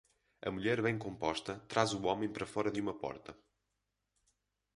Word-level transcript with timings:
A 0.41 0.49
mulher 0.53 0.81
bem 0.81 0.97
composta 0.97 1.59
traz 1.67 1.93
o 1.93 2.01
homem 2.07 2.27
para 2.27 2.47
fora 2.47 2.71
de 2.71 2.81
uma 2.81 2.91
porta. 2.97 3.37